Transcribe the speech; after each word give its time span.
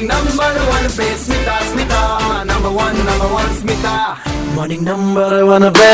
Number 0.00 0.58
one 0.68 0.86
पे 0.96 1.06
Smita 1.18 1.58
Smita 1.70 1.98
number 2.44 2.70
one 2.76 2.96
number 3.08 3.26
one 3.32 3.50
Smita 3.56 3.96
morning 4.56 4.84
number 4.84 5.40
one 5.46 5.66
पे 5.78 5.90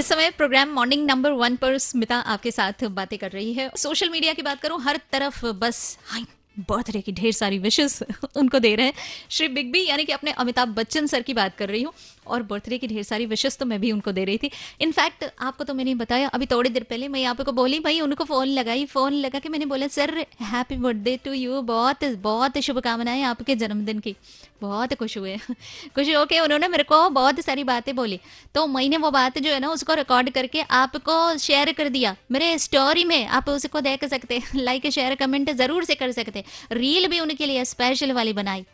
इस 0.00 0.06
समय 0.06 0.30
प्रोग्राम 0.30 0.68
मॉर्निंग 0.68 1.06
नंबर 1.06 1.30
वन 1.32 1.56
पर 1.56 1.78
स्मिता 1.78 2.16
आपके 2.16 2.50
साथ 2.50 2.84
बातें 2.88 3.18
कर 3.18 3.30
रही 3.30 3.52
है। 3.52 3.70
सोशल 3.76 4.08
मीडिया 4.08 4.32
की 4.32 4.42
बात 4.42 4.60
करूँ 4.60 4.80
हर 4.82 5.00
तरफ़ 5.12 5.46
बस 5.60 5.98
हाई 6.06 6.24
बर्थडे 6.70 7.00
की 7.00 7.12
ढेर 7.12 7.32
सारी 7.32 7.58
विशेष 7.58 8.02
उनको 8.36 8.58
दे 8.58 8.74
रहे 8.74 8.86
हैं। 8.86 8.94
श्री 9.30 9.48
बिग 9.48 9.72
बी 9.72 9.84
यानी 9.88 10.04
कि 10.04 10.12
अपने 10.12 10.30
अमिताभ 10.30 10.68
बच्चन 10.68 11.06
सर 11.06 11.22
की 11.22 11.34
बात 11.34 11.56
कर 11.56 11.68
रही 11.68 11.82
हूँ। 11.82 11.92
और 12.28 12.42
बर्थडे 12.44 12.78
की 12.78 12.86
ढेर 12.88 13.02
सारी 13.04 13.26
विशेष 13.26 13.56
तो 13.58 13.66
मैं 13.66 13.80
भी 13.80 13.92
उनको 13.92 14.12
दे 14.12 14.24
रही 14.24 14.38
थी। 14.38 14.50
इनफैक्ट 14.80 15.24
आपको 15.40 15.64
तो 15.64 15.74
मैंने 15.74 15.94
बताया, 15.96 16.28
अभी 16.28 16.46
थोड़ी 16.46 16.70
देर 16.70 16.82
पहले 16.82 17.08
मैं 17.08 17.24
आप 17.26 17.40
को 17.40 17.52
बोली, 17.52 17.80
भाई 17.80 18.00
उनको 18.00 18.24
फ़ोन 18.24 18.46
लगाई 18.48 18.84
फ़ोन 18.86 19.12
लगा 19.14 19.38
के 19.38 19.48
मैंने 19.48 19.66
बोला 19.66 19.86
sir 19.88 20.14
happy 20.42 20.76
birthday 20.78 21.16
to 21.24 21.32
you 21.32 21.60
बहुत 21.64 22.04
बहुत 22.22 22.58
शुभकामनाएँ 22.60 23.22
आपके 23.24 23.54
जन्मदिन 23.56 23.98
की, 24.00 24.14
बहुत 24.62 24.94
खुश 24.94 25.16
हुए, 25.18 25.36
खुश 25.94 26.08
होके 26.10 26.40
उन्होंने 26.40 26.68
मेरे 26.68 26.84
को 26.84 27.08
बहुत 27.10 27.40
सारी 27.40 27.64
बातें 27.64 27.94
बोली। 27.96 28.20
तो 28.54 28.66
मैंने 28.68 28.96
वो 28.96 29.10
बात 29.10 29.38
जो 29.38 29.50
है 29.50 29.60
ना, 29.60 29.68
उसको 29.70 29.94
रिकॉर्ड 29.94 30.30
करके 30.30 30.60
आपको 30.60 31.36
शेयर 31.38 31.72
कर 31.72 31.88
दिया। 31.88 32.16
मेरे 32.32 32.56
स्टोरी 32.58 33.04
में 33.04 33.26
आप 33.28 33.48
उसको 33.48 33.80
देख 33.82 34.04
सकते 34.06 34.40
लाइक 34.54 34.86
शेयर 34.88 35.14
कमेंट 35.16 35.50
ज़रूर 35.52 35.84
से 35.84 35.94
कर 35.94 36.12
सकते 36.12 36.44
रील 36.72 37.06
भी 37.08 37.20
उनके 37.20 37.46
लिए 37.46 37.64
स्पेशल 37.66 38.12
वाली 38.12 38.32
बनाई। 38.32 38.64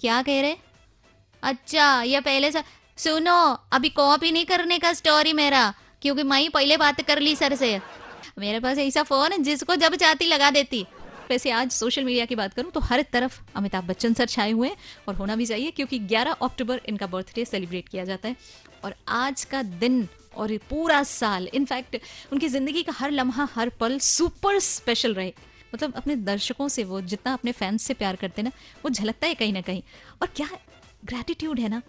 क्या 0.00 0.20
कह 0.22 0.40
रहे 0.40 0.56
अच्छा 1.46 2.02
ये 2.02 2.20
पहले 2.20 2.50
से 2.52 2.62
सुनो, 2.98 3.34
अभी 3.72 3.88
कॉपी 3.90 4.30
नहीं 4.32 4.44
करने 4.46 4.78
का 4.78 4.92
स्टोरी 4.92 5.32
मेरा, 5.32 5.72
क्योंकि 6.02 6.22
मैं 6.22 6.38
ही 6.40 6.48
पहले 6.48 6.76
बात 6.76 7.00
कर 7.00 7.18
ली 7.20 7.34
सर 7.36 7.54
से। 7.54 7.78
मेरे 8.38 8.60
पास 8.60 8.78
ऐसा 8.78 9.02
फ़ोन 9.02 9.32
है 9.32 9.38
जिसको 9.42 9.76
जब 9.76 9.94
चाहती 9.94 10.26
लगा 10.26 10.50
देती। 10.50 10.84
वैसे 11.30 11.50
आज 11.50 11.70
सोशल 11.72 12.04
मीडिया 12.04 12.24
की 12.24 12.34
बात 12.34 12.54
करूँ 12.54 12.70
तो 12.70 12.80
हर 12.80 13.02
तरफ़ 13.12 13.38
अमिताभ 13.56 13.84
बच्चन 13.84 14.14
सर 14.14 14.26
छाए 14.26 14.50
हुए 14.50 14.68
हैं, 14.68 14.76
और 15.08 15.14
होना 15.14 15.36
भी 15.36 15.46
चाहिए, 15.46 15.70
क्योंकि 15.70 15.98
11 16.00 16.32
अक्टूबर 16.42 16.80
इनका 16.88 17.06
बर्थडे 17.06 17.44
सेलिब्रेट 17.44 17.88
किया 17.88 18.04
जाता 18.04 18.28
है। 18.28 18.36
और 18.84 18.94
आज 19.08 19.44
का 19.44 19.62
दिन 19.62 20.06
और 20.36 20.56
पूरा 20.70 21.02
साल 21.04 21.48
इनफैक्ट 21.54 21.96
उनकी 22.32 22.48
ज़िंदगी 22.48 22.82
का 22.82 22.92
हर 22.92 23.10
लम्हा, 23.12 23.48
हर 23.54 23.68
पल 23.80 23.98
सुपर 24.00 24.58
स्पेशल 24.60 25.14
रहे। 25.14 25.32
मतलब 25.74 25.94
अपने 25.94 26.16
दर्शकों 26.16 26.68
से 26.68 26.84
वो 26.84 27.00
जितना 27.02 27.32
अपने 27.32 27.52
फैंस 27.54 27.82
से 27.82 27.94
प्यार 27.94 28.16
करते 28.16 28.42
ना, 28.42 28.50
वो 28.84 28.90
झलकता 28.90 29.26
है 29.26 29.34
कहीं 29.34 29.52
ना 29.52 29.60
कहीं। 29.62 29.82
और 30.22 30.28
क्या 30.36 30.48
ग्रेटिट्यूड 31.02 31.60
है 31.60 31.68
ना? 31.68 31.82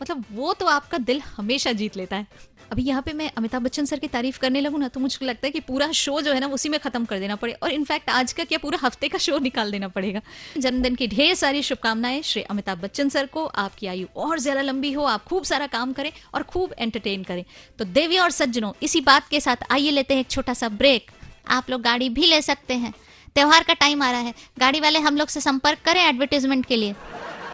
मतलब 0.00 0.24
वो 0.32 0.52
तो 0.54 0.66
आपका 0.66 0.98
दिल 0.98 1.20
हमेशा 1.36 1.72
जीत 1.72 1.96
लेता 1.96 2.16
है। 2.16 2.26
अभी 2.72 2.82
यहाँ 2.82 3.02
पे 3.02 3.12
मैं 3.12 3.30
अमिताभ 3.36 3.62
बच्चन 3.62 3.84
सर 3.84 3.98
की 3.98 4.08
तारीफ़ 4.08 4.38
करने 4.38 4.60
लगूँ 4.60 4.80
ना 4.80 4.88
तो 4.88 5.00
मुझे 5.00 5.26
लगता 5.26 5.46
है 5.46 5.50
कि 5.50 5.60
पूरा 5.60 5.90
शो 5.92 6.20
जो 6.20 6.32
है 6.32 6.40
ना, 6.40 6.46
उसी 6.48 6.68
में 6.68 6.78
खत्म 6.80 7.04
कर 7.04 7.18
देना 7.18 7.36
पड़े। 7.36 7.52
और 7.52 7.70
इनफैक्ट 7.70 8.10
आज 8.10 8.32
का 8.32 8.44
क्या 8.44 8.58
पूरा 8.58 8.78
हफ़्ते 8.82 9.08
का 9.08 9.18
शो 9.18 9.38
निकाल 9.38 9.70
देना 9.72 9.88
पड़ेगा। 9.88 10.20
जन्मदिन 10.58 10.94
की 10.94 11.06
ढेर 11.08 11.34
सारी 11.34 11.62
शुभकामनाएँ 11.62 12.20
श्री 12.22 12.42
अमिताभ 12.44 12.78
बच्चन 12.78 13.08
सर 13.08 13.26
को। 13.26 13.44
आपकी 13.44 13.86
आयु 13.86 14.06
और 14.16 14.38
ज़्यादा 14.38 14.62
लंबी 14.62 14.92
हो, 14.92 15.04
आप 15.04 15.24
खूब 15.24 15.44
सारा 15.44 15.66
काम 15.68 15.92
करें 15.92 16.10
और 16.34 16.42
खूब 16.44 16.74
एंटरटेन 16.78 17.22
करें। 17.22 17.44
तो 17.78 17.84
देवी 17.86 18.18
और 18.18 18.30
सज्जनों, 18.32 18.72
इसी 18.82 19.00
बात 19.02 19.28
के 19.28 19.40
साथ 19.40 19.70
आइए 19.70 19.90
लेते 19.90 20.14
हैं 20.14 20.20
एक 20.20 20.30
छोटा 20.30 20.54
सा 20.54 20.68
ब्रेक 20.70 21.10
आप 21.48 21.70
लोग 21.70 21.82
गाड़ी 21.82 22.08
भी 22.10 22.26
ले 22.26 22.42
सकते 22.42 22.74
हैं। 22.74 22.92
त्यौहार 23.36 23.64
का 23.64 23.74
टाइम 23.76 24.02
आ 24.02 24.10
रहा 24.10 24.20
है। 24.20 24.34
गाड़ी 24.58 24.80
वाले 24.80 24.98
हम 24.98 25.16
लोग 25.16 25.28
से 25.28 25.40
संपर्क 25.40 25.78
करें 25.84 26.00
एडवर्टीजमेंट 26.02 26.66
के 26.66 26.76
लिए। 26.76 26.94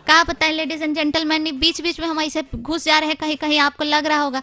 क्या 0.07 0.23
पता 0.25 0.47
है 0.47 0.53
लेडीज़ 0.53 0.83
एंड 0.83 0.95
जेंटलमैन 0.95 1.59
बीच 1.59 1.81
बीच 1.81 2.01
में 2.01 2.07
हम 2.07 2.21
ऐसे 2.21 2.43
घुस 2.55 2.85
जा 2.85 2.99
रहे 2.99 3.09
हैं 3.09 3.17
कहीं 3.17 3.37
कहीं 3.37 3.59
आपको 3.61 3.85
लग 3.85 4.07
रहा 4.07 4.19
होगा। 4.19 4.43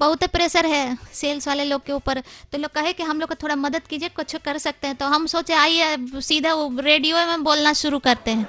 बहुत 0.00 0.24
प्रेशर 0.24 0.66
है 0.66 0.96
सेल्स 1.12 1.48
वाले 1.48 1.64
लोग 1.64 1.84
के 1.84 1.92
ऊपर। 1.92 2.20
तो 2.52 2.58
लोग 2.58 2.70
कहे 2.70 2.92
कि 2.92 3.02
हम 3.02 3.20
लोग 3.20 3.28
को 3.28 3.34
थोड़ा 3.34 3.56
मदद 3.56 3.86
कीजिए, 3.86 4.08
कुछ 4.08 4.36
कर 4.36 4.58
सकते 4.58 4.86
हैं। 4.86 4.96
तो 4.96 5.06
हम 5.06 5.26
सोचे, 5.26 5.52
आइए 5.54 5.96
सीधा 6.20 6.52
रेडियो 6.80 7.26
में 7.26 7.42
बोलना 7.44 7.72
शुरू 7.72 7.98
करते 7.98 8.30
हैं। 8.30 8.44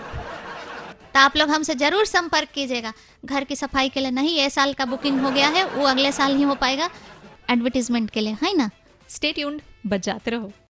तो 1.14 1.20
आप 1.20 1.38
लोग 1.38 1.50
हमसे 1.50 1.76
ज़रूर 1.76 2.06
संपर्क 2.06 2.50
कीजिएगा। 2.50 2.94
घर 3.26 3.44
की 3.44 3.56
सफ़ाई 3.56 3.90
के 3.90 4.00
लिए 4.00 4.12
नहीं, 4.12 4.38
ये 4.38 4.50
साल 4.50 4.74
का 4.74 4.86
बुकिंग 4.86 5.20
हो 5.22 5.32
गया 5.32 5.48
है, 5.48 5.66
वो 5.66 5.86
अगले 5.86 6.12
साल 6.12 6.36
ही 6.36 6.44
हो 6.44 6.56
पाएगा। 6.56 6.90
एडवर्टीजमेंट 7.50 8.10
के 8.10 8.22
लिए, 8.22 8.38
है 8.44 8.56
ना? 8.58 8.70
स्टेट 9.10 9.62
बजाते 9.88 10.32
रहो। 10.32 10.52